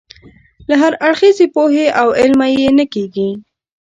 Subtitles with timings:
[0.69, 3.29] له هراړخیزې پوهې او علمه یې نه کېږي.